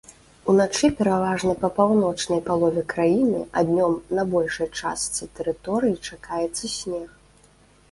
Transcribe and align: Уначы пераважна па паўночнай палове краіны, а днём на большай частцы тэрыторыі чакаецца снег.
Уначы 0.51 0.87
пераважна 1.01 1.53
па 1.65 1.69
паўночнай 1.79 2.41
палове 2.47 2.83
краіны, 2.95 3.43
а 3.61 3.63
днём 3.69 3.93
на 4.19 4.27
большай 4.33 4.67
частцы 4.81 5.31
тэрыторыі 5.39 5.95
чакаецца 6.11 6.65
снег. 6.81 7.09